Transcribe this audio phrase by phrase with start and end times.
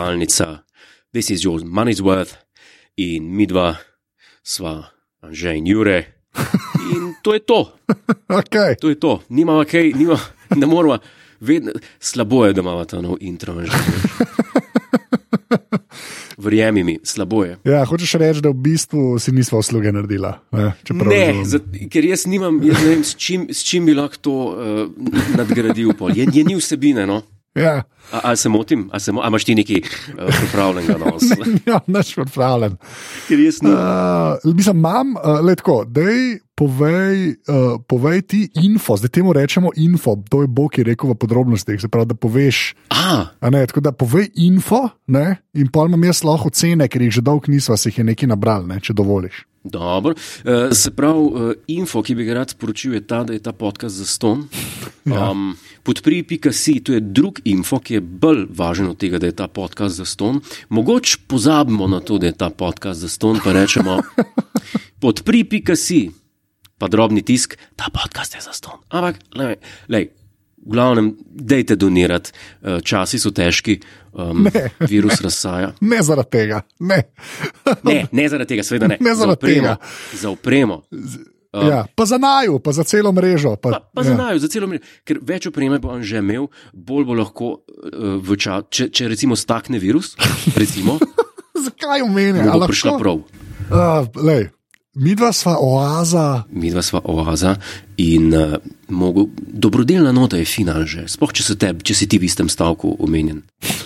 [0.00, 0.62] opazovalnica,
[1.12, 2.36] This is your money's worth,
[2.96, 3.76] in mi dva
[4.42, 4.84] sva
[5.22, 6.06] Anže in Jure.
[6.94, 7.72] In to je to,
[8.40, 8.76] Okay.
[8.80, 9.20] to je to.
[9.28, 10.16] Nimamo kaj, nima,
[10.56, 10.98] ne moramo,
[11.40, 13.54] vedno, slabo je, da imamo ta nov intro.
[16.38, 17.58] Verjemi mi, slabo je.
[17.64, 20.38] Ja, hočeš reči, da v bistvu si nismo usluge naredila.
[20.52, 20.72] Ne,
[21.04, 24.32] Ne, zat, ker jaz nimam, jaz ne vem, s čim, s čim bi lahko to
[24.32, 24.56] uh,
[25.36, 25.92] nadgradil.
[25.98, 26.14] Pol.
[26.16, 27.04] Je, je ni vsebine.
[27.06, 27.20] No?
[27.60, 27.82] Ja,
[28.12, 31.22] A, ali se motim, ali, se mo, imaš ti nekaj uh, pripravljenega na nos?
[31.66, 32.76] ja naš pripravljen.
[33.28, 33.70] Ker jaz ne.
[33.70, 39.70] Uh, mislim, imam, uh, le tako, dej, povej, uh, povej ti info, zdaj temu rečemo
[39.76, 42.74] info, to je Bog je rekel v podrobnostih, se pravi, da poveš.
[42.90, 47.14] A, Ne, tako da povej info, ne, in pa imam jaz lahko cene, ker jih
[47.14, 49.46] že dolgo nisva, se jih je nekaj nabral, ne, če dovoliš.
[49.64, 50.14] Dobro.
[50.44, 53.52] Uh, se pravi, uh, info, ki bi ga rad sporočil, je ta, da je ta
[53.52, 54.48] podcast za ston.
[55.04, 59.48] Um, Podpri.si, to je drug info, ki je bolj važen od tega, da je ta
[59.48, 60.40] podcast za ston.
[60.68, 64.00] Mogoče pozabimo na to, da je ta podcast za ston, pa rečemo
[65.02, 66.10] podpri.si,
[66.78, 68.80] pa drobni tisk, ta podcast je za ston.
[68.88, 69.56] Ampak, lej,
[69.88, 70.08] lej,
[70.60, 73.80] v glavnem, dejte donirati, uh, časi so težki,
[74.12, 74.70] um, Ne.
[74.84, 75.72] virus razsaja.
[75.90, 77.02] Ne zaradi tega, ne.
[77.88, 78.98] Ne, ne zaradi tega, seveda ne.
[79.06, 79.76] Ne zaradi za opremo, tega.
[80.14, 80.82] Za opremo.
[81.50, 83.56] Uh, ja, pa za naju, pa za celo mrežo.
[83.56, 84.04] Pa, Pa, pa ja.
[84.04, 84.84] za naju, za celo mrežo.
[85.02, 89.08] Ker več opreme bo on že imel, bolj bo lahko, uh, v ča, če, če
[89.08, 90.14] recimo stakne virus,
[90.54, 91.00] recimo,
[91.58, 92.46] Zakaj omenjam?
[92.54, 93.18] bo prišla prav.
[93.70, 94.46] Uh, lej,
[94.94, 96.44] mi dva sva oaza.
[96.50, 97.54] Mi dva sva oaza
[97.96, 98.56] in uh,
[98.88, 102.96] mogo, dobrodelna nota je final že, sploh če, teb, če si ti v istem stavku
[102.98, 103.44] omenjen.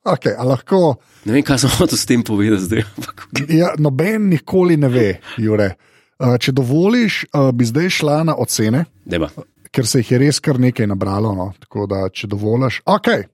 [0.00, 0.96] Okay, lahko,
[1.28, 2.84] Ne vem, kaj sem hotel s tem povedati zdaj.
[2.96, 5.74] ampak ja, noben nikoli ne ve, Jure.
[6.20, 9.30] Uh, če dovoliš, uh, bi zdaj šla na ocene, Deva.
[9.72, 11.32] ker se jih je res kar nekaj nabralo.
[11.36, 11.50] No?
[11.60, 12.82] Tako da, če dovoliš.
[12.88, 13.24] Okay.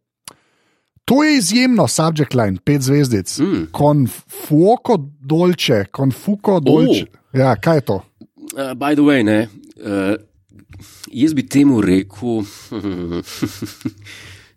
[1.07, 3.39] To je izjemno, subject line, pet zvezdic.
[3.39, 3.67] Mm.
[3.73, 7.05] Konfuoko dolče, konfuko dolče.
[7.33, 8.01] Ja, kaj je to?
[8.57, 9.47] Uh, by the way, ne,
[9.79, 10.17] uh,
[11.13, 12.43] jaz bi temu rekel,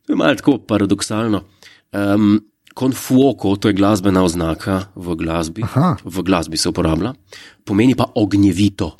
[0.04, 1.44] to je malo tako paradoksalno.
[1.94, 2.40] Um,
[2.74, 5.98] Konfuoko, to je glasbena oznaka v glasbi, Aha.
[6.04, 7.14] v glasbi se uporablja,
[7.66, 8.94] pomeni pa ognjevito.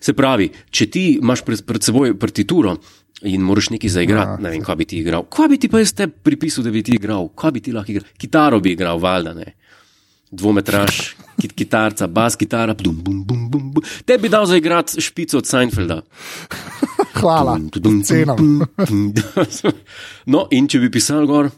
[0.00, 2.76] Se pravi, če ti imaš pred, pred seboj partituro
[3.24, 5.26] in moraš nekaj zaigrati, ne vem, kaj bi ti igral.
[5.30, 7.30] Kaj bi ti pa jaz te pripisal, da bi ti igral?
[7.36, 8.08] Kaj bi ti lahko igral?
[8.20, 9.54] Kitaro bi igral, valjda ne.
[10.34, 11.00] Dvometraž,
[11.38, 13.90] kit, kitarca, bas, kitara, bum, bum, bum, bum, bum.
[14.04, 16.00] Te bi dal zaigrati špico od Seinfelda.
[17.20, 17.58] Hvala,
[18.04, 18.64] cenim.
[20.26, 21.52] No, in če bi pisal gor,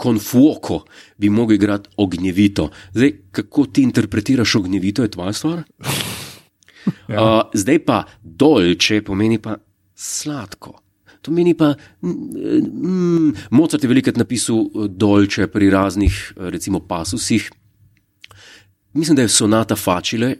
[0.00, 0.82] konfuoko,
[1.20, 2.70] bi mogel igrati ognjevito.
[2.92, 5.62] Zdaj, kako ti interpretiraš ognjevito, je tvoja stvar.
[7.08, 7.22] Ja.
[7.22, 9.56] Uh, zdaj pa dolče pomeni pa
[9.94, 10.78] sladko.
[11.22, 17.50] To meni pa, mm, Mozart je velikrat napisal eh, dolče pri raznih, eh, recimo, pasusih.
[18.92, 20.34] Mislim, da je sonata Facile,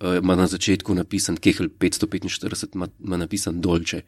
[0.00, 4.00] uh, ima na začetku napisan Kehl 545, ima, ima napisan dolče.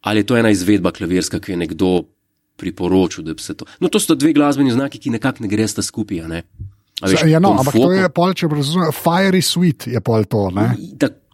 [0.00, 2.04] Ali je to ena izvedba klavirska, ki je nekdo
[2.56, 3.64] priporočil, da bi se to.
[3.80, 6.22] No, to so dve glasbeni znaki, ki nekako ne gresta skupaj.
[7.06, 10.50] Veš, Ja, no, ampak to konfuoko- je pol, če razumem, fiery sweet je pol to.
[10.50, 10.74] Ne?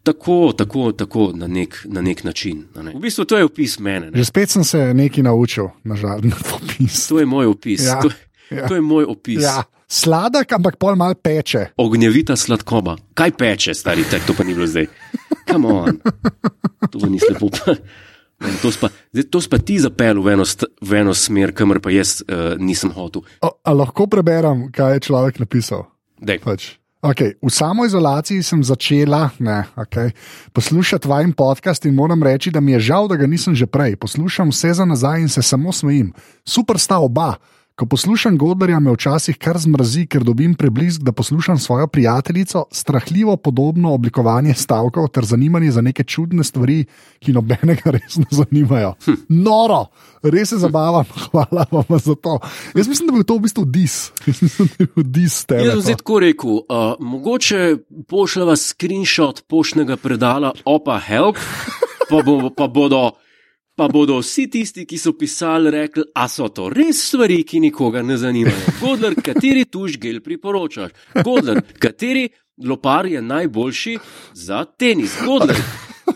[0.03, 2.64] Tako, tako, tako na nek, na nek način.
[2.75, 2.92] a Ne?
[2.97, 4.10] V bistvu to je opis mene.
[4.10, 4.16] Ne?
[4.16, 7.09] Že spet sem se nekaj naučil, nažal, na to pismo.
[7.09, 7.84] To je moj opis.
[7.84, 8.09] Ja, to,
[8.50, 8.64] ja.
[8.66, 9.42] to je moj opis.
[9.42, 11.66] Ja, sladek, ampak pol mal peče.
[11.76, 12.97] Ognjevita sladkoba.
[13.14, 14.88] Kaj peče, stari tek, to pa ni bilo zdaj.
[15.44, 16.00] Kam on?
[16.91, 17.53] To pa ni slepo.
[18.41, 20.45] Ne, To spa, zdaj, to spa ti zapel v eno,
[20.81, 23.25] v eno smer, kamor pa jaz uh, nisem hotel.
[23.45, 25.89] A, a lahko preberem, kaj je človek napisal?
[26.21, 26.41] Dej.
[26.41, 26.81] Pač.
[27.01, 27.33] Okay.
[27.41, 30.13] V samoizolaciji sem začela ne, okay,
[30.53, 33.97] poslušati vajen podcast in moram reči, da mi je žal, da ga nisem že prej.
[33.97, 36.13] Poslušam vse za nazaj in se samo smejim.
[36.45, 37.41] Super sta oba.
[37.80, 43.36] Ko poslušam Godlerja, me včasih kar zmrazi, ker dobim preblisk, da poslušam svojo prijateljico, strahljivo
[43.36, 46.84] podobno oblikovanje stavkov ter zanimanje za neke čudne stvari,
[47.24, 48.92] ki nobenega res ne zanimajo.
[49.06, 49.16] Hm.
[49.28, 49.86] Noro,
[50.22, 52.36] res se zabavam, hvala vam za to.
[52.74, 53.97] Jaz mislim, da bi to v bistvu dis.
[55.16, 55.65] Dis tebe.
[55.71, 57.78] Jaz sem tako rekel, uh, mogoče
[58.12, 61.41] pošljava screenshot poštnega predala opa help,
[62.10, 63.06] pa, bo, pa, bodo,
[63.75, 68.03] pa bodo vsi tisti, ki so pisali, rekli, a so to res stvari, ki nikoga
[68.03, 68.77] ne zanimajo.
[68.81, 70.91] Godler, kateri tuš gel priporočaš?
[71.25, 72.28] Godler, kateri
[72.65, 73.97] lopar je najboljši
[74.34, 75.17] za tenis?
[75.25, 75.57] Godler,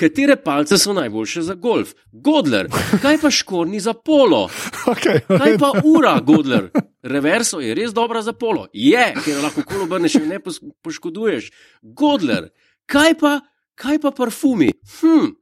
[0.00, 1.94] katere palce so najboljše za golf?
[2.12, 2.68] Godler,
[3.02, 4.48] kaj pa škorni za polo?
[4.86, 6.70] Okay, Kaj pa ura, Godler?
[7.02, 8.66] Reverso je res dobra za polo.
[8.72, 10.38] Je, ker lahko kolo obrneš in ne
[10.82, 11.50] poškoduješ.
[11.82, 12.50] Godler,
[12.86, 13.38] kaj pa,
[13.78, 14.70] kaj pa parfumi?
[15.00, 15.34] Hm,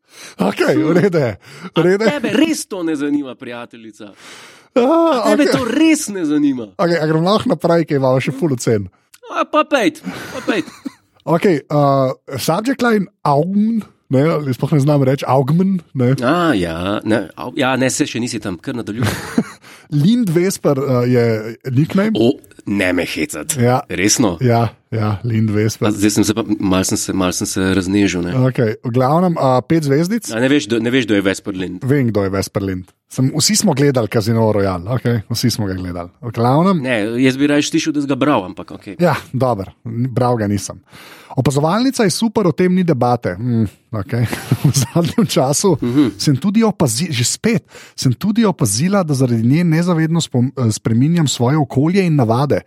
[0.48, 1.36] okay, v redu je.
[2.08, 4.12] tebe res to ne zanima, prijateljica.
[4.72, 5.52] Ah, Tebe okay.
[5.52, 6.72] to res ne zanima.
[6.80, 8.88] Okay, a gremo lahko naprej, kaj imamo še full ocen.
[9.28, 10.00] A, pa pejt,
[10.32, 10.72] pa pejt.
[11.22, 16.12] Okay, uh, subject line Augmen, ne, ali sploh ne znam reči Augmen, ne.
[16.20, 19.08] A, ja, ne, au, ja, ne, se še nisi tam, kar nadaljuj.
[20.04, 21.24] Lind Vesper uh, je
[21.68, 22.16] nickname.
[22.16, 22.32] O,
[22.66, 23.56] ne me hecat.
[23.60, 23.82] Ja.
[23.92, 24.36] Resno.
[24.40, 25.90] Ja, ja, Lind A, Vesper.
[25.92, 28.22] zdaj sem se pa, mal sem se, mal sem se raznežil.
[28.24, 30.30] Ne, Okay, v glavnem, uh, pet zvezdic.
[30.32, 31.84] A, ne, veš, do, ne veš, kdo je Vesperlind.
[31.84, 32.88] Vem, kdo je Vesper Lind.
[33.12, 35.20] Sem, vsi smo gledali Casino Royale, okay?
[35.28, 36.08] vsi smo ga gledali.
[36.24, 38.86] V glavnem, Ne, jaz bi raje slišal, da si ga bral, ampak ok.
[38.96, 40.80] Ja, dober, bral ga nisem.
[41.36, 43.36] Opazovalnica je super, o tem ni debate.
[43.36, 44.26] Mm, okay.
[44.64, 46.10] V zadnjem času uh -huh.
[46.18, 47.64] sem tudi opazila, že spet
[47.96, 52.60] sem tudi opazila, da zaradi nje nezavedno eh, spreminjam svoje okolje in navade.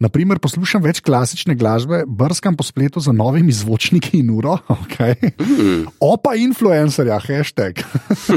[0.00, 4.56] Naprimer, poslušam več klasične glasbe, brskam po spletu za novimi zvočniki in uro.
[4.90, 5.30] Okay.
[5.38, 5.84] Mm.
[6.02, 7.78] Opa influencerja, hashtag.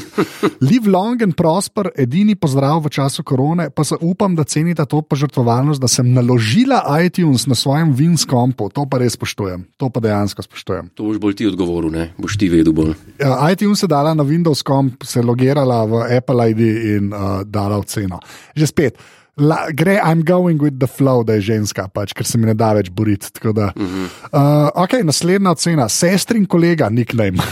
[0.67, 5.01] Live long and prosper, edini pozdrav v času korone, pa se upam, da cenite to
[5.01, 8.69] požrtvovalnost, da sem naložila iTunes na svojem Winscompu.
[8.75, 10.91] To pa res spoštujem, to pa dejansko spoštujem.
[10.99, 12.93] To boš bolj ti odgovoril, ne, boš ti vedel bolj.
[13.21, 16.61] Ja, iTunes je dala na Windows Comp, se logirala v Apple ID
[16.97, 18.19] in uh, dala oceno.
[18.55, 19.03] Že spet.
[19.41, 22.53] La, gre, I'm going with the flow, da je ženska, pač, ker se mi ne
[22.53, 23.31] da več boriti.
[23.33, 23.71] tako da.
[23.73, 27.41] Uh, okay, naslednja ocena, sestrin kolega, nickname.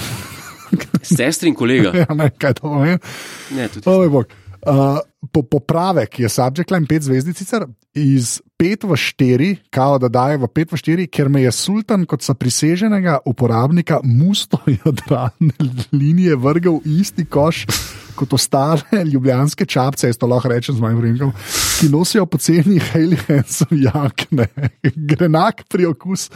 [1.01, 1.91] Sestri in kolega.
[2.03, 2.99] ja, ne, kaj to pomeni?
[3.57, 3.83] Ne, tudi.
[3.89, 4.29] Oh, bog.
[4.61, 4.99] Uh,
[5.33, 7.65] po, popravek je subject line 5 zvezdic, sicer
[7.97, 12.05] iz 5 v 4, kao da daje v 5 v 4, ker me je sultan
[12.05, 15.57] kot zapriseženega uporabnika musto jadralne
[15.89, 17.65] linije vrgel v isti koš.
[18.21, 21.31] Kot ostale ljubljanske čapce, jaz to lahko rečem z mojim ringom,
[21.79, 24.45] ki nosijo poceni Hailey Hansen jakne.
[25.09, 26.29] Grenak pri okus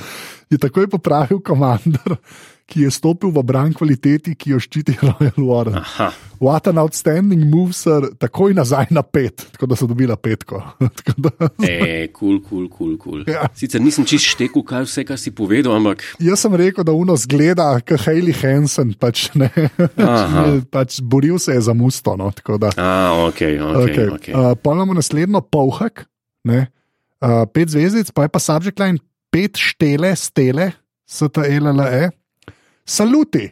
[0.49, 2.17] je takoj popravil komandar,
[2.65, 5.77] ki je stopil v bran kvaliteti, ki jo ščiti Royal Warren.
[5.77, 6.09] Aha.
[6.41, 10.57] What an outstanding move, sir, takoj nazaj na pet, tako da so dobila petko.
[10.81, 13.21] Tako da- E, kul, kul, kul, kul.
[13.29, 13.45] Ja.
[13.55, 17.15] Sicer nisem čist štekel, kaj vse, kar si povedal, ampak Jaz sem rekel, da uno
[17.15, 19.47] zgleda, kot Hailey Hansen, pač ne.
[20.73, 22.15] Pač boril se je za musto.
[22.15, 22.71] No, tako da.
[22.77, 23.75] A, ok, ok.
[23.83, 24.07] Okay.
[24.07, 24.33] okay.
[24.33, 26.05] Uh, Pojmo naslednjo povhek,
[26.47, 26.67] ne?
[27.21, 28.99] uh, pet zvezdic, pa je pa subject line,
[29.31, 30.71] pet štele, stele,
[31.05, 32.11] STLLE.
[32.85, 33.49] Saluti,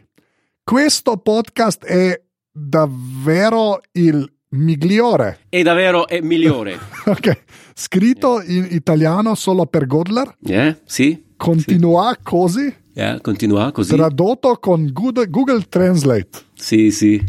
[0.64, 2.20] questo podcast è
[2.52, 5.38] davvero il migliore.
[5.50, 6.78] E davvero è migliore.
[7.06, 7.36] Okay.
[7.74, 11.34] Scritto in italiano solo per Godler, Je, si?
[11.36, 13.90] continua così, Ja, continua così.
[13.94, 16.44] tradotto con Google, Google Translate.
[16.54, 17.20] Si, si.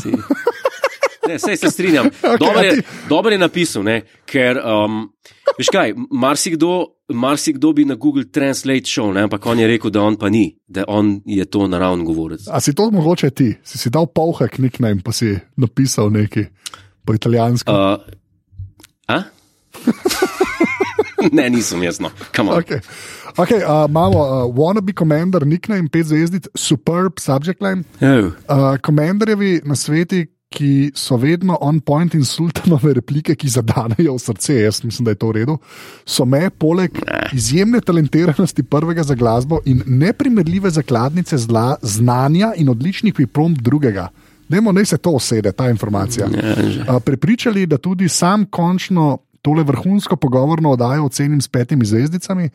[0.00, 0.10] si.
[1.28, 2.06] Ne, sej se strinjam.
[2.22, 4.02] Okej, Dobro je, dober je napisal, ne?
[4.24, 5.08] ker um,
[5.58, 9.26] veš kaj, marsikdo, marsikdo bi na Google Translate šel, ne?
[9.26, 12.46] ampak on je rekel, da on pa ni, da on je to naravni govorec.
[12.48, 13.56] A si to mogoče ti?
[13.64, 16.46] Si si dal povhek nickname, pa si napisal nekaj
[17.04, 17.72] po italijansko.
[17.72, 17.98] Uh,
[19.08, 19.22] a?
[21.32, 21.82] ne, nisem.
[22.32, 22.58] Come on.
[22.58, 22.80] Okay.
[23.36, 27.84] Okay, uh, imamo uh, wannabe commander, nickname, pet zvezdic, superb subject line.
[28.00, 28.32] Oh.
[28.48, 34.54] Uh, na sveti, ki so vedno on point in sultanove replike, ki zadanejo v srce,
[34.62, 35.58] jaz mislim, da je to v redu,
[36.06, 36.96] so me, poleg
[37.34, 44.08] izjemne talentiranosti prvega za glasbo in neprimerljive zakladnice zla, znanja in odličnih pripomb drugega.
[44.48, 46.28] Dajmo, naj se to osede, ta informacija.
[46.30, 46.54] Ja.
[46.94, 52.50] Uh, prepričali, da tudi sam končno tole vrhunsko pogovorno oddajo ocenim s petimi zvezdicami.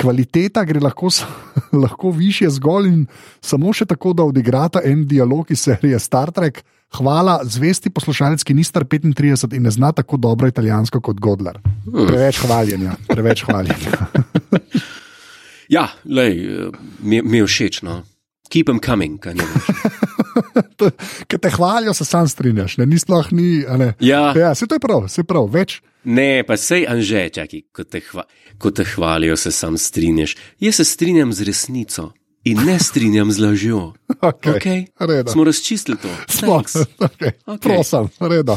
[0.00, 1.08] Kvaliteta gre lahko,
[1.84, 3.06] lahko više zgolj in
[3.40, 6.60] samo še tako, da odigrata en dialog iz serije Star Trek.
[6.94, 11.58] Hvala, zvesti poslušalec, ki ni star 35 in ne zna tako dobro italijansko kot Godler.
[11.90, 13.98] Preveč hvaljenja, preveč hvaljenja.
[15.68, 16.68] Ja, lej, eh,
[17.00, 17.82] mi, mi je všeč.
[17.82, 18.02] No.
[18.54, 19.18] Keep them coming.
[21.28, 23.64] Ker te hvalijo, se sam strinjaš, ne, ni sploh ni.
[23.98, 24.30] Ja.
[24.38, 25.80] ja se to je prav, se prav, več.
[26.04, 28.22] Ne, pa sej anže, čakaj, ko te, hva,
[28.62, 30.36] ko te hvalijo, se sam strinjaš.
[30.62, 32.12] Jaz se strinjam z resnico
[32.46, 33.82] in ne strinjam z lažjo.
[34.20, 34.54] Okay.
[34.54, 34.86] Okay?
[35.02, 35.34] Redo.
[35.34, 36.14] Smo razčistili to.
[36.28, 36.62] Smo,
[37.08, 37.34] okay.
[37.46, 37.58] Okej.
[37.58, 38.54] prosim, redo.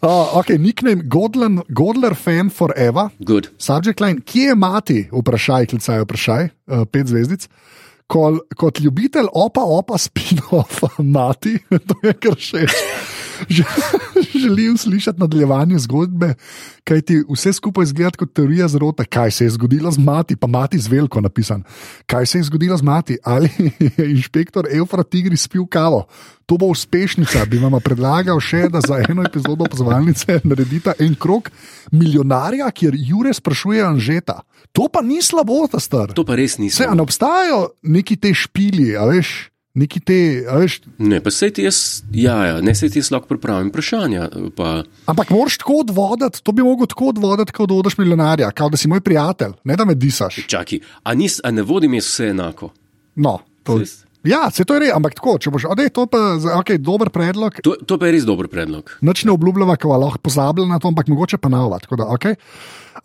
[0.00, 3.10] Uh, ok, nickname Godler, Godler fan forever.
[3.18, 3.52] Good.
[3.58, 7.50] Subject line, kje je mati, vprašaj, klicaj, vprašaj, uh, pet zvezdic.
[8.08, 12.76] Kol, kot ljubitelj opa, opa, spin-offa, mati, to je kar všeč.
[13.48, 13.64] Že-
[14.38, 16.34] Želim slišati nadaljevanje zgodbe,
[16.84, 19.04] kaj ti vse skupaj izgleda kot teorija zrote.
[19.04, 21.62] Kaj se je zgodilo z mati, pa mati z veliko napisan.
[22.06, 23.50] Kaj se je zgodilo z mati, ali
[23.96, 26.06] je inšpektor Eufra Tigri spil kavo.
[26.46, 31.50] To bo uspešnica, bi vam predlagal še, da za eno epizodo opazovalnice naredite en krok
[31.92, 34.40] milijonarja, kjer Jure sprašuje Anžeta.
[34.72, 36.12] To pa ni slabo, ta star.
[36.12, 36.90] To pa res Se, nisem.
[36.90, 40.16] a ne obstajajo neki te špili, a veš, neki te,
[40.48, 44.28] veš, Ne, pa sej ti jaz, ja, ja, ne sej ti jaz lahko pripravim vprašanja.
[44.58, 48.74] Pa, ampak moraš tako odvoditi, to bi mogel tako odvoditi, kot da odeš milijonarja, kot
[48.74, 50.42] da si moj prijatelj, ne da me disaš.
[50.50, 52.72] čaki, a, nis, a ne vodim jaz vse enako?
[53.14, 56.18] No, to, Saj- ja, se to je res, ampak tako, če boš, odej, to pa
[56.34, 57.60] je okay, dober predlog.
[57.62, 58.90] To, to pa je res dober predlog.
[59.04, 62.38] Noč ne obljubljava, ko lahko pozabila na to, ampak mogoče pa da, Okay.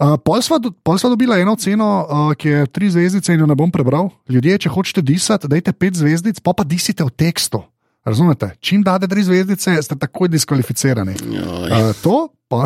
[0.02, 3.50] Uh, pol, sva, pol sva dobila eno ceno, uh, ki je tri zvezdice in jo
[3.50, 4.10] ne bom prebral.
[4.26, 7.62] Ljudje, če hočete disati, dajte pet zvezdic, pa pa disite v tekstu.
[8.04, 8.56] Razumete?
[8.60, 11.14] Čim date tri zvezdice, ste takoj diskvalificirani.
[11.30, 11.70] Joj.
[11.70, 12.18] Uh, to
[12.50, 12.66] pa.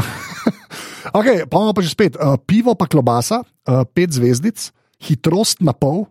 [1.19, 4.71] okay, pa imamo pa že spet uh, pivo, pa klobasa, uh, pet zvezdic,
[5.03, 6.07] hitrost na pol.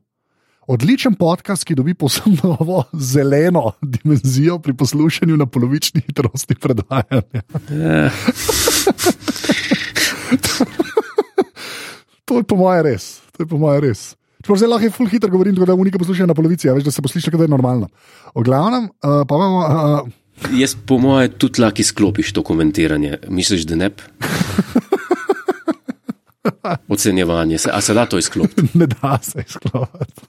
[0.66, 7.42] Odličen podcast, ki dobi posebno novo zeleno dimenzijo pri poslušanju na polovični hitrosti predvajanja.
[7.70, 8.11] Eh,
[12.26, 13.20] To je po mojem res.
[13.37, 14.16] To je po mojem res.
[14.42, 16.85] Čeprav zdaj lahko je full hitro govorim, tako da unika poslušajo na polovici, a veš,
[16.85, 17.88] da se posluša, da je normalno.
[18.35, 19.58] O glavnem, uh, pa imamo.
[19.62, 23.18] Uh, jaz, po mojem, tudi lahko izklopiš to komentiranje.
[23.28, 23.90] Misliš, da ne?
[26.94, 28.68] Ocenjevanje, se, a se da to izklopiti?
[28.80, 30.23] ne da se izklopiti.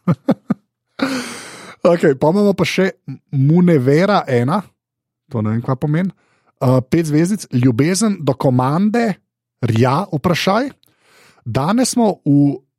[1.93, 2.91] okay, pa imamo pa še
[3.31, 4.61] Munevera ena,
[5.31, 6.13] to ne vem, kaj pomeni.
[6.57, 9.11] Uh, pet zvezdic, ljubezen do komande,
[9.61, 10.71] rja, vprašaj.
[11.45, 12.31] Danes smo v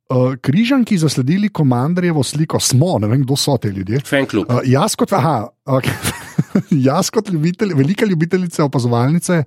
[0.09, 4.01] uh, križanki zasledili komandarjevo sliko, smo, ne vem, kdo so ti ljudje.
[4.05, 4.51] Fan klub.
[4.51, 5.95] Uh, jaz kot, aha, okay.
[6.89, 9.43] jaz kot ljubitelj, velika ljubiteljica opazovalnice,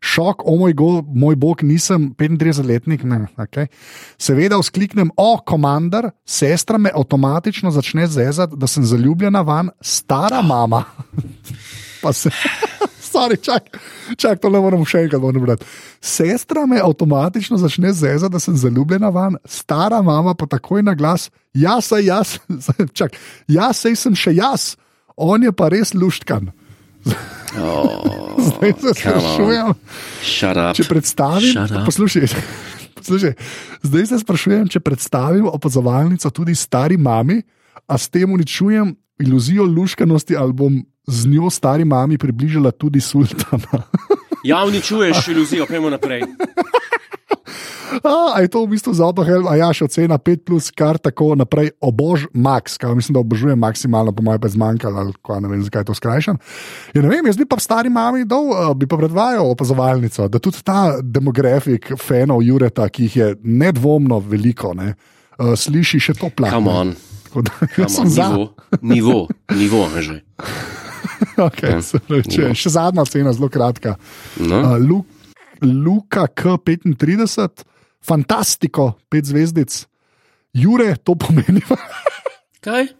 [0.00, 3.04] šok, o moj, go, moj bog, nisem 35-letnik.
[3.04, 3.68] Ne, okay.
[4.18, 10.84] Seveda vzkliknem, o, komandar, sestra me avtomatično začne zezati, da sem zaljubljena van, stara mama.
[12.02, 12.30] pa se.
[13.10, 13.74] Sorry, čak,
[14.16, 15.66] čak, to ne morem še enkrat brati.
[15.98, 21.26] Sestra me avtomatično začne zezati, da sem zaljubljena van, stara mama pa takoj na glas,
[21.52, 22.36] jaz, saj jaz,
[22.98, 23.18] čak,
[23.50, 24.76] jaz, sem še jaz,
[25.16, 26.52] on je pa res luštkan.
[27.58, 29.74] Oh, Zdaj se sprašujem,
[30.22, 30.76] Shut up.
[30.76, 31.54] če predstavim.
[31.84, 32.26] Poslušaj,
[32.96, 33.34] poslušaj,
[33.82, 37.40] zdaj se sprašujem, če predstavim opazovalnico tudi stari mami,
[37.90, 43.82] a s tem uničujem iluzijo luškanosti, ali bom z njo stari mami približala tudi sultana.
[44.44, 46.22] Ja, uničuješ iluzijo, gremo naprej.
[48.06, 50.94] A, a je to v bistvu za opohel, a ja, še ocena 5, plus, kar
[51.02, 55.40] tako naprej, obož, max, kaj mislim, da obožujem maksimalno, po mojem, pa zmanjkalo, ali kaj,
[55.42, 56.38] ne vem, zakaj je to skrajšan.
[56.94, 60.38] Ja, ne vem, jaz bi pa stari mami dol, uh, bi pa predvajal opazovalnico, da
[60.38, 64.94] tudi ta demografik fanov Jureta, ki jih je nedvomno veliko, ne,
[65.42, 66.54] uh, sliši še to plat.
[66.54, 66.94] Come on.
[67.26, 68.48] Tako da, Come on.
[68.86, 69.18] Nivo,
[69.50, 70.20] nivo, nivo že.
[71.36, 71.82] Okay, Ja.
[71.82, 72.54] se pravičujem.
[72.56, 73.96] še zadnja ocena, zelo kratka.
[74.38, 74.62] No?
[74.62, 74.98] Uh, Lu,
[75.62, 77.64] Luka K35,
[78.02, 79.86] fantastiko, pet zvezdic.
[80.56, 81.62] Jure, to pomeni.
[82.64, 82.90] Kaj?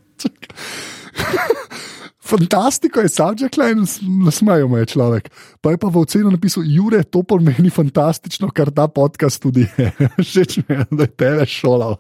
[2.31, 3.87] Fantastiko je subject line,
[4.25, 5.31] nasmejo me človek.
[5.61, 9.91] Pa je pa v ocenu napisal, Jure, to pomeni fantastično, kar ta podcast tudi je.
[10.27, 11.97] Všeč mi je, da je tebe šolal.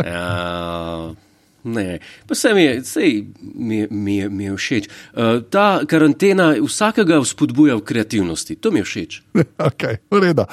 [0.00, 1.12] Ja,
[1.62, 3.10] ne, pa se mi je, sej,
[3.54, 4.84] mi, je- mi, je- mi je všeč.
[5.10, 9.10] Uh, ta karantena vsakega vzpodbuja v kreativnosti, to mi je všeč.
[9.68, 10.44] okay, v redu.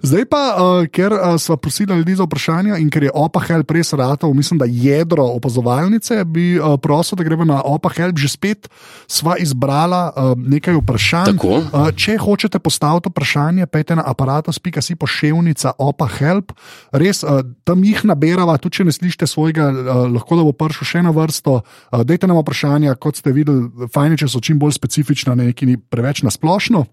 [0.00, 3.70] Zdaj pa, uh, ker uh, smo prosili ljudi za vprašanja in ker je Opa Help
[3.70, 8.14] res ratov, mislim, da jedro opazovalnice, bi uh, prosil, da gremo na Opa Help.
[8.14, 8.68] Že spet
[9.06, 11.32] sva izbrala uh, nekaj vprašanj.
[11.32, 11.62] Tako.
[11.64, 16.52] Uh, če hočete postaviti vprašanje, pejte na aparatus.si poševnica Opa Help.
[16.92, 20.88] Res, uh, tam jih naberava, tudi če ne slišite svojega, uh, lahko da bo prišel
[20.88, 21.60] še na vrsto.
[21.62, 25.50] Uh, dajte nam vprašanja, kot ste videli, fajn, je, če so čim bolj specifična, ne
[25.52, 26.86] neki preveč nasplošno.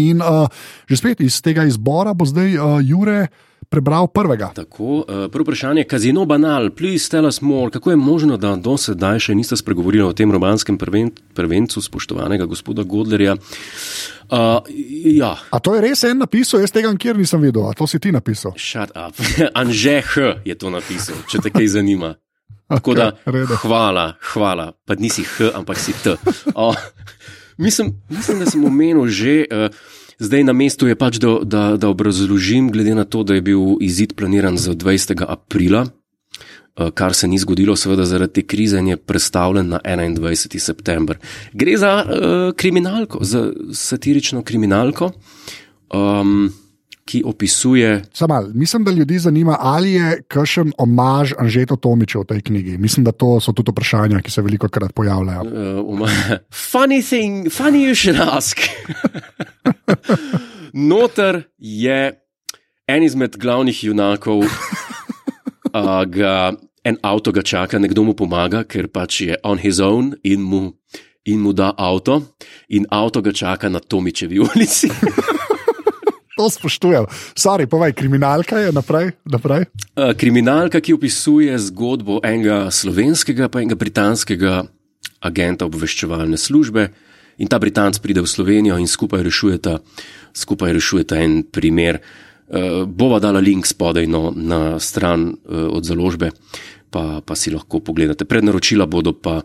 [0.00, 0.48] In uh,
[0.88, 3.28] že spet iz tega izbora bo zdaj uh, Jure
[3.68, 4.52] prebral prvega.
[4.54, 8.76] Tako, uh, prvo vprašanje, kazino banal, please tell us more, kako je možno, da do
[8.78, 13.36] sedaj še niste spregovorili o tem romanskem prven, prvencu spoštovanega gospoda Godlerja?
[14.30, 14.64] Uh,
[15.04, 18.00] ja, A to je res en napisal, jaz tega nikjer nisem videl, a to si
[18.00, 18.54] ti napisal.
[18.56, 19.14] shut up.
[19.60, 22.14] Anže H je to napisal, če te kaj zanima.
[22.74, 23.56] Tako da, redo.
[23.62, 26.16] hvala, hvala, pa nisi H, ampak si T.
[26.54, 26.74] O,
[27.56, 29.68] mislim, mislim, da sem omenil že, uh,
[30.18, 33.76] zdaj na mestu je pač, da, da, da obrazložim, glede na to, da je bil
[33.80, 35.24] izid planiran za 20.
[35.28, 40.58] aprila, uh, kar se ni zgodilo, seveda zaradi te krize, in je predstavljen na 21.
[40.58, 41.18] september.
[41.52, 45.12] Gre za uh, kriminalko, za satirično kriminalko.
[45.94, 46.50] Um,
[47.04, 52.40] Ki opisuje Samal, mislim, da ljudi zanima, ali je kakšen omaž Anžeto Tomiča v tej
[52.40, 52.78] knjigi.
[52.78, 55.42] Mislim, da to so tudi vprašanja, ki se veliko krat pojavljajo.
[55.44, 56.08] Uh, um,
[56.48, 58.58] funny thing, funny you should ask.
[60.90, 62.12] Noter je
[62.88, 66.52] en izmed glavnih junakov, uh, ga
[66.84, 70.72] en avto ga čaka, nekdo mu pomaga, ker pač je on his own in mu,
[71.24, 72.20] in mu da avto,
[72.68, 74.92] in avto ga čaka na Tomičevi ulici.
[76.38, 77.06] To spoštujem.
[77.38, 79.14] Sorry, povej, kriminalka je naprej.
[79.22, 79.70] naprej.
[79.94, 84.66] Uh, kriminalka, ki opisuje zgodbo enega slovenskega in enega britanskega
[85.22, 86.90] agenta obveščevalne službe.
[87.38, 89.78] In ta Britanc pride v Slovenijo in skupaj rešujeta,
[90.34, 92.02] skupaj rešujeta en primer.
[92.44, 96.34] Uh, bova dala link spodaj no, na stran uh, od založbe,
[96.90, 98.26] pa, pa si lahko pogledate.
[98.26, 99.42] Prednaročila bodo pa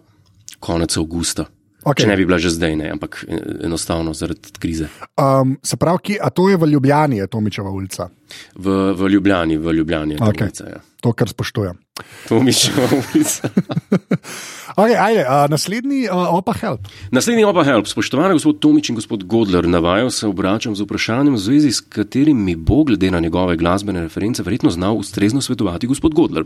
[0.60, 1.46] konec avgusta.
[1.80, 2.04] Okay.
[2.04, 3.22] Če ne bi bila že zdaj, ne, ampak
[3.64, 4.90] enostavno zaradi krize.
[5.16, 8.10] Um, se pravi, a to je v Ljubljani, je Tomičeva ulica?
[8.56, 10.50] V, v Ljubljani, v Ljubljani okay.
[10.50, 10.68] ulica.
[10.76, 10.82] Ja.
[11.02, 11.80] To, kar spoštujem.
[12.30, 13.50] Tomičeva ulica.
[14.80, 16.88] okay, ajde, uh, naslednji uh, opa help.
[17.12, 17.88] Naslednji opa help.
[17.88, 22.44] Spoštovani gospod Tomič in gospod Godler, navajajo se obračam z vprašanjem, v zvezi s katerim
[22.44, 26.44] mi bo, glede na njegove glasbene reference, verjetno znal ustrezno svetovati gospod Godler.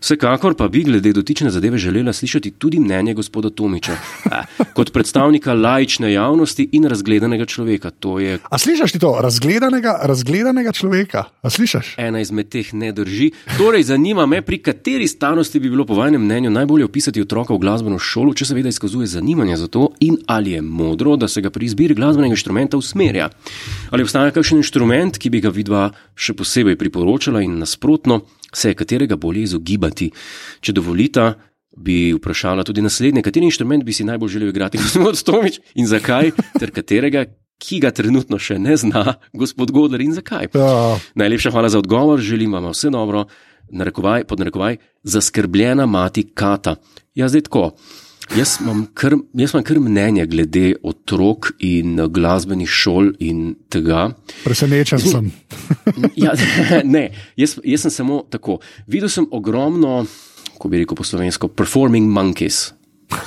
[0.00, 3.96] Vsekakor pa bi glede dotične zadeve želela slišati tudi mnenje gospoda Tomiča,
[4.30, 4.42] a,
[4.74, 7.90] kot predstavnika laične javnosti in razgledanega človeka.
[8.20, 8.38] Je...
[8.50, 11.24] A slišiš ti to, razgledanega, razgledanega človeka?
[11.42, 11.94] A slišiš?
[11.98, 13.30] Ena izmed teh ne drži.
[13.58, 17.58] Torej, zanima me, pri kateri starosti bi bilo po vašem mnenju najbolje opisati otroka v
[17.58, 21.50] glasbeno šolo, če seveda izkazuje zanimanje za to in ali je modro, da se ga
[21.50, 23.28] pri izbiri glasbenega inštrumenta usmerja.
[23.90, 28.22] Ali obstaja kakšen inštrument, ki bi ga vidva še posebej priporočala in nasprotno,
[28.54, 30.10] se je katerega bolje izogibati.
[30.60, 31.34] Če dovolita,
[31.76, 36.32] bi vprašala tudi naslednje, kateri inštrument bi si najbolj želel igrati, gospod Tomič, in zakaj,
[36.58, 37.26] ter katerega.
[37.58, 40.52] Ki ga trenutno še ne zna, gospod Godler, in zakaj?
[40.54, 40.94] Ja.
[41.18, 43.24] Najlepša hvala za odgovor, želim vam vse dobro,
[43.70, 46.76] narekovaj, pod narekovaj, zaskrbljena mati Kata.
[47.14, 47.70] Ja, zdaj tako.
[48.36, 54.10] Jaz imam, kar, jaz imam kar mnenje glede otrok in glasbenih šol in tega.
[54.44, 55.30] Presenečen sem.
[56.24, 56.34] ja,
[56.84, 58.58] ne, jaz, jaz sem samo tako.
[58.86, 60.02] Videl sem ogromno,
[60.58, 62.72] ko bi rekel po slovensko, performing monkeys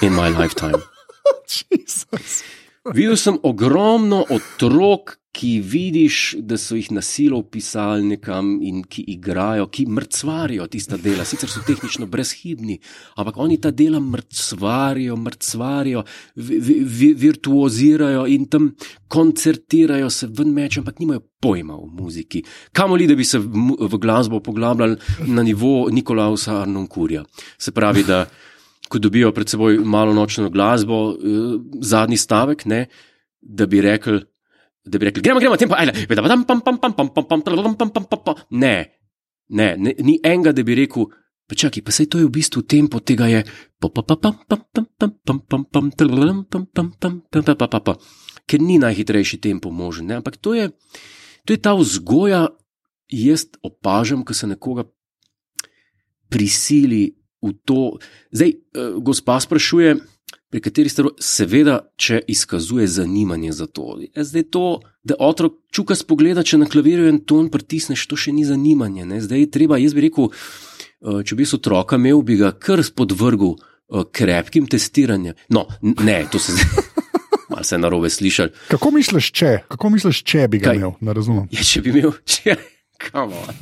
[0.01, 0.77] in my lifetime.
[2.97, 9.69] Videl sem ogromno otrok, ki vidiš, da so jih nasilo upisali nekam in ki igrajo,
[9.71, 11.23] ki mrcvarijo tista dela.
[11.25, 12.79] Sicer so tehnično brezhibni,
[13.15, 16.03] ampak oni ta dela mrcvarijo, mrcvarijo,
[16.35, 18.73] vi, vi, virtuozirajo in tam
[19.07, 22.43] koncertirajo, se ven meče, ampak nimajo pojma o muziki.
[22.73, 23.47] Kamoli, da bi se v,
[23.79, 24.97] v glasbo poglabljali
[25.31, 27.23] na nivo Nikolausa Arnonkurja.
[27.57, 28.25] Se pravi, da
[28.91, 32.85] ko dobijo pred seboj malo nočno glasbo, eh, zadnji stavek, ne,
[33.41, 34.19] da bi rekli,
[34.85, 37.41] da bi rekli, gremo, gremo, tempo, ajde, vedno, pam, pam, pam, pam, pam, pam, pam,
[37.43, 38.75] pam, pam, pam, pam, pam, ne,
[39.49, 41.07] ne, ni enega, da bi rekel,
[41.47, 43.43] pa čakaj, pa sej to je v bistvu tempo tega je,
[43.79, 46.11] pa pa pa pam, pam, pam, pam, pam, pam, pam, pam,
[46.51, 47.95] pam, pam, pam, pam, pam, pam,
[48.47, 50.71] ker ni najhitrejši tempo možen, ne, ampak to je,
[51.47, 52.49] to je ta vzgoja,
[53.11, 54.87] jaz opažam, ko se nekoga
[56.31, 57.97] prisili v to,
[58.31, 58.53] zdaj,
[59.01, 59.97] gospa sprašuje,
[60.51, 63.95] pri kateri ste, seveda, če izkazuje zanimanje za to.
[64.03, 64.65] Ja, zdaj to,
[65.07, 69.07] da otrok čuka spogleda, če na klavirju en ton pritisneš, to še ni zanimanje.
[69.07, 69.21] Ne?
[69.23, 72.83] Zdaj je treba, jaz bi rekel, eh, če bi se otroka imel, bi ga kar
[72.83, 75.39] spodvrgel eh, krepkim testiranjem.
[75.55, 75.69] No,
[76.03, 76.89] ne, to se zdaj.
[77.51, 78.51] Malo se je narobe slišal.
[78.71, 80.83] Kako misliš, če, Kako misliš, če bi ga Kaj?
[80.83, 80.97] imel?
[80.99, 81.47] Ne razumem.
[81.55, 82.59] Ja, če bi imel, če,
[83.07, 83.55] kam on.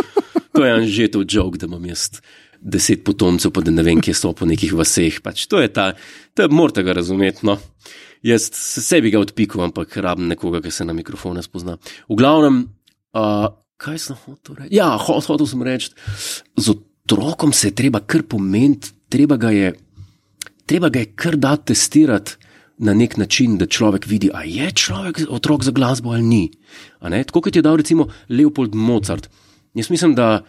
[0.52, 2.20] to je en že to jok, da imam jaz
[2.60, 5.20] deset potomcev, pa ne vem, kje so po nekih vaseh.
[5.24, 5.92] Pač to je ta,
[6.34, 7.46] to morate ga razumeti.
[7.46, 7.58] No.
[8.26, 11.76] Jaz se sebi ga odpikam, ampak rabim nekoga, ki se na mikrofone spozna.
[12.08, 12.64] V glavnem,
[13.16, 13.48] uh,
[13.80, 14.74] kaj sem hotel reči?
[14.78, 15.92] Ja, hotel sem reči,
[16.56, 19.74] z otrokom se je treba kar pomeniti, treba ga je,
[20.66, 22.42] treba ga je kar dati testirati.
[22.76, 26.42] Na nek način, da človek vidi, ali je človek otrok za glasbo ali ni.
[27.00, 29.30] Tako kot je dal recimo Leopold Mozart.
[29.72, 30.44] Jaz mislim, da,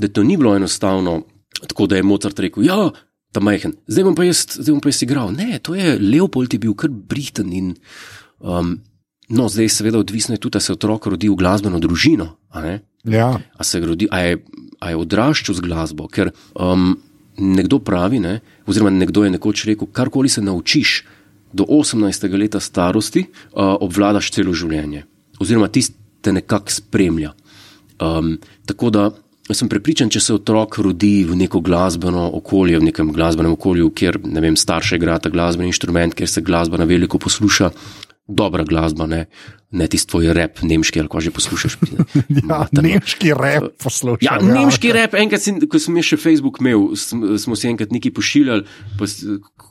[0.00, 1.20] da to ni bilo enostavno
[1.66, 2.90] Tako da je Mozart rekel: Ja,
[3.32, 5.32] ta majhen, zdaj bom pa jaz, zdaj bom pa jaz igral.
[5.34, 7.52] Ne, to je Leopold, je bil kar briten.
[7.52, 7.74] In,
[8.38, 8.76] um,
[9.28, 12.32] no, zdaj je seveda odvisno tudi, da se otrok rodi v glasbeno družino.
[12.50, 13.30] A, ja.
[13.36, 14.42] a se rodi, a je,
[14.80, 16.08] a je odraščal z glasbo.
[16.08, 16.94] Ker um,
[17.38, 21.00] nekdo pravi, ne, oziroma nekdo je nekoč rekel: karkoli se naučiš
[21.52, 22.30] do 18.
[22.38, 25.04] leta starosti, uh, obvladaš celo življenje.
[25.40, 27.32] Oziroma, tisti te nekako spremlja.
[28.00, 28.34] Um,
[28.68, 29.08] tako da
[29.50, 33.88] Jaz sem prepričan, če se otrok rodi v neko glasbeno okolje, v nekem glasbenem okolju,
[33.98, 37.72] kjer ne vem, starše igrajo glasbeni inštrument, kjer se glasba na veliko posluša,
[38.30, 39.24] dobra glasba, ne,
[39.74, 41.76] ne tisti tvoj rep, nemški ali kaj že poslušaš.
[42.40, 42.86] Ja, Materno.
[42.86, 44.22] nemški rep poslušam.
[44.22, 47.92] Ja, nemški rep, enkrat, si, ko sem jaz še Facebook imel, sm- smo si enkrat
[47.94, 48.64] nekaj pošiljali,
[48.98, 49.10] pa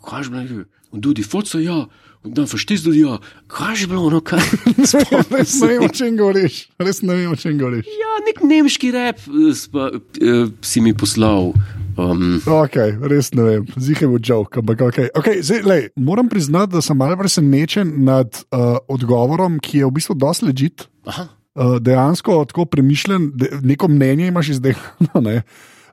[0.09, 0.63] kaj že bilo,
[1.01, 1.79] tudi foco, ja,
[2.27, 3.15] da faštis tudi, ja,
[3.47, 4.43] kaj že bilo, no kaj.
[5.31, 6.57] Res ne vem, o čem govoriš.
[6.83, 7.87] Res ne vem, o čem govoriš.
[7.87, 11.53] Ja, nek nemški rep eh, spa, eh, si mi poslal.
[11.99, 12.77] Um, Ok,
[13.11, 14.99] res ne vem, zihaj bo joke, ampak ok.
[15.19, 19.95] okay zdaj, lej, moram priznati, da sem malo presenečen nad uh, odgovorom, ki je v
[19.97, 20.85] bistvu dosti ležit.
[21.03, 25.41] Uh, dejansko tako premišljen, de, neko mnenje imaš izdelano, ne?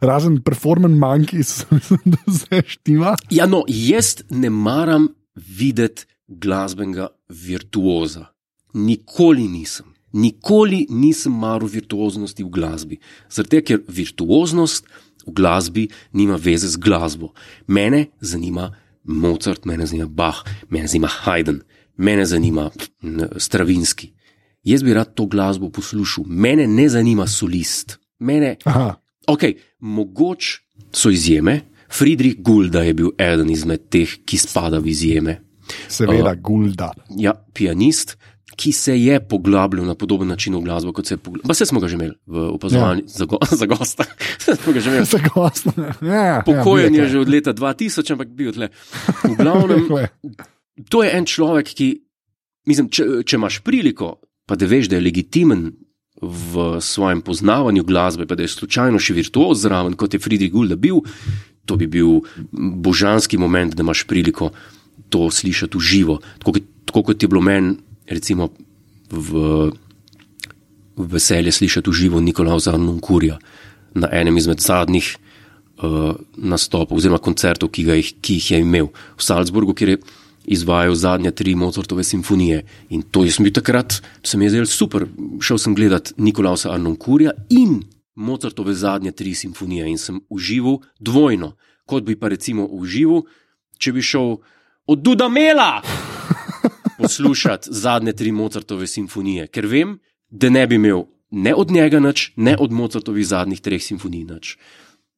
[0.01, 1.65] razen performance monkeys,
[2.13, 3.17] da se štima.
[3.31, 8.27] Ja, no, jaz ne maram videti glasbenega virtuoza.
[8.75, 9.87] Nikoli nisem.
[10.13, 12.99] Nikoli nisem maral virtuoznosti v glasbi.
[13.33, 14.87] Zato, ker virtuoznost
[15.27, 17.33] v glasbi nima veze z glasbo.
[17.67, 18.73] Mene zanima
[19.05, 21.61] Mozart, mene zanima Bach, mene zanima Haydn,
[21.97, 22.71] mene zanima
[23.37, 24.13] Stravinski.
[24.65, 27.99] Jaz bi rad to glasbo poslušal, mene ne zanima solist.
[28.19, 28.95] Mene, Aha,
[29.27, 29.43] Ok,
[29.81, 30.61] mogoče
[30.93, 31.61] so izjeme.
[31.91, 35.41] Friedrich Gulda je bil eden izmed teh, ki spada v izjeme.
[35.89, 36.41] seveda, uh.
[36.43, 36.93] Gulda.
[37.19, 38.17] Ja, pianist,
[38.57, 41.49] ki se je poglabljal na podoben način v glasbo, kot se je poglabljal.
[41.49, 43.09] Pa se smo ga že imeli v opazovanju ja.
[43.09, 44.05] za, go, za gosta.
[45.07, 45.73] Se gostno.
[46.03, 48.69] Ja, Pokojen ja, je že od leta 2000, ampak bil tle.
[49.25, 49.89] V glavnem,
[50.93, 51.89] to je en človek, ki,
[52.67, 54.17] mislim, če, če imaš priliko,
[54.49, 55.71] pa da veš, da je legitimen
[56.23, 60.77] v svojem poznavanju glasbe, pa da je slučajno še virtuoz zraven, kot je Friedrich Gulda
[60.81, 61.03] bil,
[61.69, 64.51] to bi bil božanski moment, da imaš priliko
[65.13, 66.19] to slišati v živo.
[66.41, 67.77] Tako, tako kot je bilo meni,
[68.09, 68.51] recimo,
[69.11, 69.71] v,
[70.97, 73.39] veselje slišati v živo Nikolausa Nunkurja
[73.95, 79.23] na enem izmed zadnjih uh, nastopov oziroma koncertov, ki, jih, ki jih je imel v
[79.23, 79.99] Salzburgu, kjer je
[80.47, 82.63] izvajal zadnje tri Mozartove simfonije.
[82.91, 85.07] In to sem bil takrat, se mi je zdelo super.
[85.41, 87.83] Šel sem gledat Nikolausa Arnonkurja in
[88.15, 93.27] Mozartove zadnje tri simfonije in sem užival dvojno, kot bi pa recimo užival,
[93.79, 94.37] če bi šel
[94.87, 95.83] od Dudamela
[97.07, 99.99] poslušati zadnje tri Mozartove simfonije, ker vem,
[100.31, 104.57] da ne bi imel ne od njega nič, ne od Mozartovih zadnjih treh simfonij nič.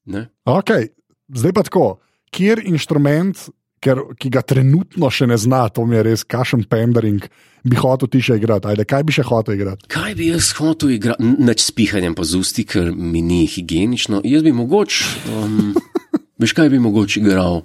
[0.08, 0.28] Ne?
[0.44, 0.88] Okay.
[1.28, 1.86] Zdaj pa tako,
[2.32, 3.36] kjer inštrument,
[3.84, 7.24] ker, ki ga trenutno še ne zna, to mi je res kašen pendering,
[7.68, 8.70] bi hotel ti še igrati.
[8.72, 9.88] Ajde, kaj bi še hotel igrati?
[9.92, 13.44] Kaj bi jaz hotel igrati, N- nič s pihanjem pa z usti, ker mi ni
[13.46, 14.22] higienično.
[14.24, 15.04] Jaz bi mogoče,
[15.36, 15.74] um,
[16.40, 17.62] veš kaj bi mogoče igral,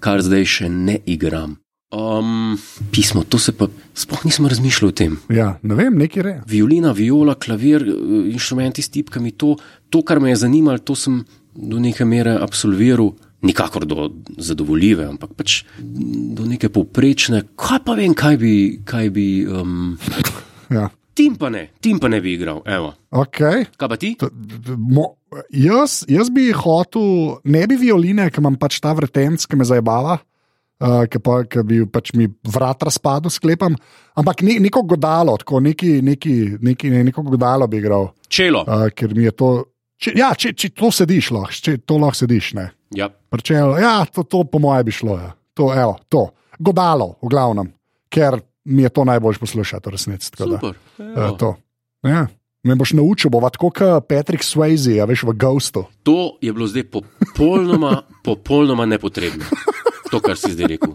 [0.00, 1.58] kar zdaj še ne igram.
[1.94, 2.56] Um,
[2.90, 5.12] pismo, to se pa sploh nisem razmišljal o tem.
[5.30, 6.32] Ja, ne vem, neki re.
[6.50, 9.54] Violina, viola, klavir, eh, inštrumenti s tipkami, to,
[9.94, 11.20] to, kar me je zanimalo, to sem
[11.54, 13.12] do neke mere absolviral,
[13.46, 14.08] nikakor do
[14.42, 17.44] zadovoljive, ampak pač do neke povprečne.
[17.54, 18.54] Kaj pa vem, kaj bi,
[18.84, 19.94] kaj bi, um,
[20.72, 20.88] Ja.
[21.14, 22.94] tim pa ne, tim pa ne bi igral, evo.
[23.14, 23.68] Okay.
[23.78, 24.14] Kaj pa ti?
[24.18, 25.12] T- t- Mo,
[25.52, 30.18] jaz, jaz bi hotel, ne bi violine, ker imam pač ta vretenc, ki me zabava,
[30.80, 33.76] uh, ki, pa, ki bi pač mi vrat razpadel, sklepam.
[34.18, 38.64] Ampak ne, neko godalo, tako neki, neki, neki, ne, neko godalo bi igral, Čelo.
[38.66, 39.50] uh, ker mi je to.
[40.00, 42.54] Če, ja, če, če to sediš, lahko, če to lahko sediš.
[42.58, 42.68] Ne.
[42.94, 43.08] Ja.
[43.30, 45.18] Pričelo, ja, to, to po mojem bi šlo.
[45.18, 45.32] Ja.
[45.54, 46.28] To, evo, to.
[46.58, 47.68] Godalo, v glavnem,
[48.10, 50.30] ker mi je to najbolj poslušati, resnici.
[50.34, 50.74] tako da, Super.
[50.98, 51.54] eh, to.
[52.06, 52.26] Ja.
[52.64, 55.84] Me boš naučil, bo tako kot Patrick Swayze, a veš v Ghostu.
[56.02, 59.44] To je bilo zdaj popolnoma, popolnoma nepotrebno,
[60.14, 60.94] to, kar si zdaj rekel.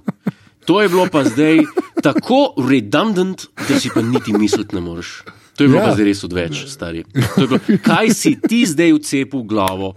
[0.65, 1.63] To je bilo pa zdaj
[1.99, 5.23] tako redundant, da si pa niti misliti ne moreš.
[5.57, 5.89] To je bilo Ja.
[5.89, 7.03] pa zdaj res odveč, stari.
[7.35, 9.89] Bilo, kaj si ti zdaj vcepil v glavo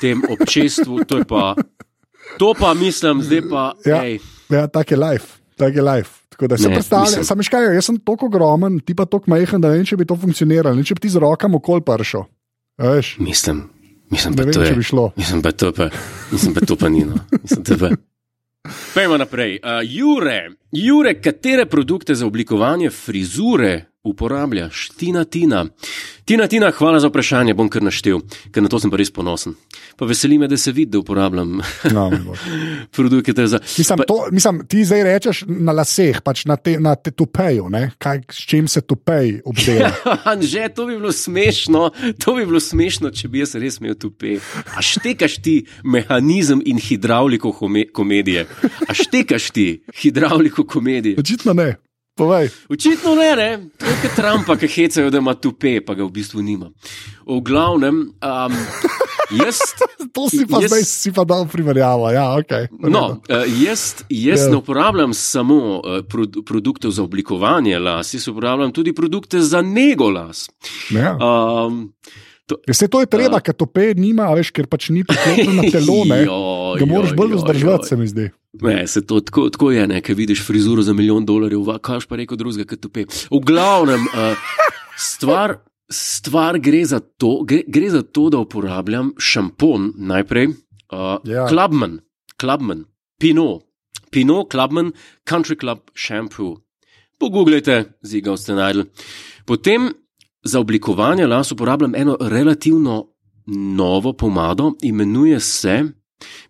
[0.00, 1.52] tem občestvu, to je pa.
[2.38, 3.64] To pa mislim, zdaj pa.
[3.84, 5.36] Ja, ej, ja tak je life.
[5.60, 6.22] Tak je life.
[6.32, 9.68] Tako da se predstavljam, sam škaj, jaz sem tako ogromen, ti pa tako majhen, da
[9.68, 12.24] ne vem, če bi to funkcioniralo, ne če bi ti z rokami okol pršel.
[12.80, 13.68] Veš, mislim,
[14.08, 14.72] mislim, pa vem, to je.
[14.72, 15.10] bi šlo.
[15.20, 15.90] Mislim, pa to pa,
[16.32, 17.04] mislim, pa to pa ni.
[17.04, 17.20] No.
[17.36, 17.92] Mislim, to pa.
[18.94, 19.58] Pejmo naprej.
[19.62, 24.88] Uh, Jure, Jure, katere produkte za oblikovanje frizure uporabljaš?
[24.88, 25.66] Tina, Tina.
[26.24, 28.20] Tina, Tina, hvala za vprašanje, bom kar naštel,
[28.54, 29.54] ker na to sem pa res ponosen.
[29.98, 31.60] Pa veseli me, da se vidi, da uporabljam
[31.92, 32.10] No,
[32.96, 33.58] produkte za.
[33.78, 37.68] Mislim, Pa- to, mislim, ti zdaj rečeš na laseh, pač na, te, na te tupeju,
[37.70, 37.90] ne?
[37.98, 39.90] Kaj, s čim se tupej obdela.
[40.32, 44.38] Anže, to bi bilo smešno, to bi bilo smešno, če bi jaz res imel tupe.
[44.76, 47.52] A štekaš ti mehanizem in hidravliko
[47.92, 48.46] komedije?
[48.88, 51.18] A štekaš ti hidravliko komedije?
[51.18, 51.74] Očitno ne.
[52.14, 52.50] Povej.
[52.68, 53.50] Očitno ne, ne.
[53.78, 56.68] To je kot Trumpa, ki hecajo, da ima tupe, pa ga v bistvu nima.
[57.24, 58.52] V glavnem, um,
[59.34, 59.58] jaz.
[60.12, 62.10] To si pa Jaz- zdaj si pa dal primerjavo.
[62.10, 62.66] Ja, okay.
[62.74, 64.50] No, uh, jaz jaz Ja.
[64.50, 70.10] ne uporabljam samo uh, produ produktov za oblikovanje las, jaz uporabljam tudi produkte za nego
[70.10, 70.50] las.
[70.90, 71.16] Ja.
[71.16, 71.94] Um,
[72.68, 76.04] Vse to je treba, ker to pe nima, veš, ker pač ni priklopljen na telo.
[76.04, 76.18] Ne?
[76.22, 77.78] Joj, Ga moraš bolj joj.
[77.80, 78.28] se mi zdi.
[78.60, 82.04] Ne, se to tako, tako je, ne, ker vidiš frizuro za milijon dolarjev, va, kaš
[82.06, 83.06] pa reko drugega, kot tupe.
[83.30, 84.36] V glavnem, uh,
[85.00, 85.56] stvar,
[85.88, 90.50] stvar gre, za to, gre, gre za to, da uporabljam šampon najprej,
[90.92, 91.46] uh, Ja.
[91.48, 92.00] Clubman,
[92.40, 92.84] Clubman,
[93.18, 93.64] Pinot,
[94.10, 94.92] Pinot, Clubman,
[95.24, 96.58] Country Club shampoo.
[97.18, 98.84] Pogooglejte, ziga ste najdel.
[99.46, 99.88] Potem
[100.44, 103.06] za oblikovanje las uporabljam eno relativno
[103.46, 105.84] novo pomado, imenuje se,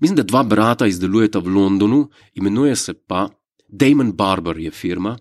[0.01, 2.05] mislim, da dva brata izdelujeta v Londonu,
[2.35, 3.29] imenuje se pa
[3.69, 5.17] Damon Barber je firma,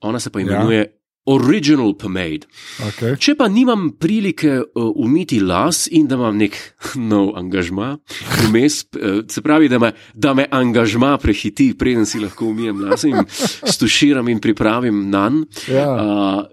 [0.00, 0.46] ona se pa Ja.
[0.46, 0.84] imenuje ja.
[1.26, 2.46] Original Pomade.
[2.80, 3.18] Okay.
[3.18, 4.64] Če pa nimam prilike uh,
[4.96, 6.56] umiti las in da imam nek
[7.10, 7.98] nov angažma,
[8.46, 13.04] vmes, uh, se pravi, da me, da me angažma prehiti, preden si lahko umijem las
[13.04, 13.16] in
[13.74, 15.88] stuširam in pripravim na njen, Ja.
[15.92, 16.46] uh,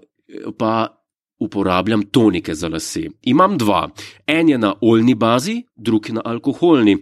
[0.58, 0.95] pa
[1.38, 3.08] uporabljam tonike za lase.
[3.22, 3.88] Imam dva.
[4.26, 6.96] En je na oljni bazi, drugi na alkoholni.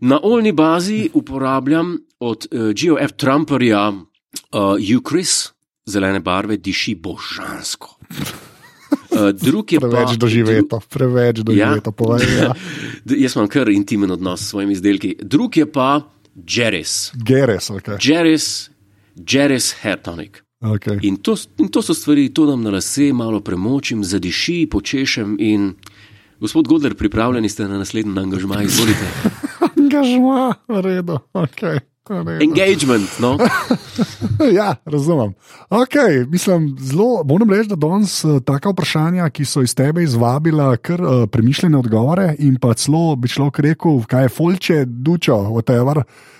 [0.00, 5.52] Na oljni bazi uporabljam od uh, GOF Trumperja uh, Ukris,
[5.86, 7.98] zelene barve, diši božansko.
[9.10, 11.90] Uh, drug je pa, Preveč doživeto, preveč doživeto.
[11.90, 11.96] Ja.
[11.96, 12.54] Povej, ja.
[13.24, 15.16] Jaz imam kar intimen odnos s svojimi izdelki.
[15.20, 16.00] Drug je pa
[16.48, 17.12] Jeris.
[17.14, 17.96] Geres, okay.
[18.00, 18.70] Jeris,
[19.16, 20.41] Jeris Hair Tonic.
[20.62, 20.98] Okay.
[21.02, 25.36] In to, in to so stvari, to dam na lase, malo premočim, zadiši, počešem.
[25.40, 25.74] In
[26.40, 29.06] gospod Godler, pripravljeni ste na naslednji angažma, izvolite.
[29.78, 31.18] Angažma, v redu.
[31.34, 31.82] Okay.
[32.08, 32.44] v redu.
[32.44, 33.38] Engagement, no.
[34.58, 35.34] Ja, razumem.
[35.70, 40.76] Okay, mislim, zelo, moram reči, da danes uh, taka vprašanja, ki so iz tebe izvabila,
[40.76, 46.02] kar uh, premišljene odgovore, in pa celo bi človek rekel, kaj je folče, dučo, whatever,
[46.06, 46.32] uh,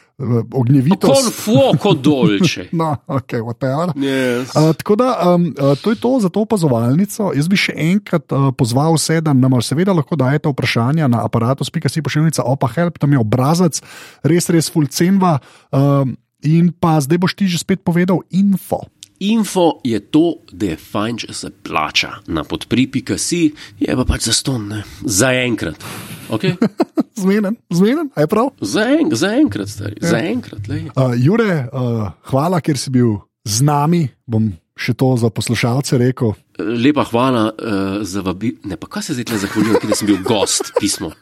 [0.53, 1.07] ognjevito.
[1.07, 2.69] Con fuoco dolce.
[2.83, 3.93] No, ok, whatever.
[3.97, 4.55] Yes.
[4.57, 7.33] Uh, tako da um, uh, to je to za to opazovalnico.
[7.37, 12.03] Jaz bi še enkrat uh, pozval vse, da nam seveda lahko dajete vprašanja na aparatus.si
[12.03, 13.83] pošiljnica opa help, tam je obrazac,
[14.25, 15.39] res, res fulcenva.
[15.71, 18.83] Um, in pa zdaj boš ti že spet povedal info.
[19.23, 22.17] Info je to, da je fajn, če se plača.
[22.27, 23.43] Na podpri.si
[23.79, 24.81] je pa pač zaston, ne.
[25.07, 25.85] Zaenkrat.
[26.33, 26.57] Okay?
[27.23, 28.51] Zmeden, zmeden, aj prav.
[28.65, 30.01] Zaen, zaenkrat, stari.
[30.03, 30.89] Zaenkrat, lej.
[30.97, 34.09] Uh, Jure, uh, hvala, ker si bil z nami.
[34.27, 36.35] Bom še to za poslušalce rekel.
[36.59, 38.59] Lepa hvala uh, za vabilo.
[38.67, 41.13] Ne, pa kaj se zdaj tle zahvaljujem, ker sem bil gost pismo.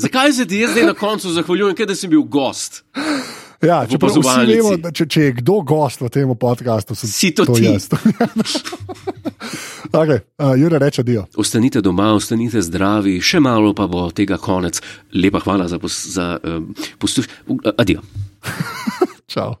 [0.00, 2.86] Zakaj se ti jaz zdaj na koncu zahvaljujem, ker sem bil gost?
[3.60, 7.28] Ja, V čeprav vsi vemo, da če, če je kdo gost v tem podkastu, Si
[7.36, 7.68] to ti.
[7.68, 7.90] jaz.
[10.00, 11.26] okay, uh, Jure reče dio.
[11.36, 14.80] Ostanite doma, ostanite zdravi, še malo pa bo tega konec.
[15.12, 16.64] Lepa hvala za, pos, za uh,
[16.98, 17.36] poslušanje.
[17.76, 18.00] Adijo.
[19.32, 19.54] Čau.